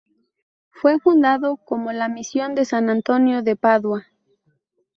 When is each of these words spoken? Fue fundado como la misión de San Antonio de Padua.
Fue 0.71 0.97
fundado 0.99 1.57
como 1.57 1.91
la 1.91 2.09
misión 2.09 2.55
de 2.55 2.65
San 2.65 2.89
Antonio 2.89 3.43
de 3.43 3.55
Padua. 3.55 4.07